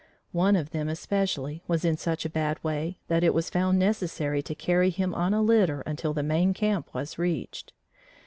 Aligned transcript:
One 0.31 0.55
of 0.55 0.71
them 0.71 0.89
especially, 0.89 1.61
was 1.67 1.85
in 1.85 1.95
such 1.95 2.25
a 2.25 2.29
bad 2.31 2.57
way 2.63 2.97
that 3.07 3.23
it 3.23 3.35
was 3.35 3.51
found 3.51 3.77
necessary 3.77 4.41
to 4.41 4.55
carry 4.55 4.89
him 4.89 5.13
on 5.13 5.31
a 5.31 5.43
litter 5.43 5.81
until 5.81 6.11
the 6.11 6.23
main 6.23 6.55
camp 6.55 6.91
was 6.91 7.19
reached. 7.19 7.71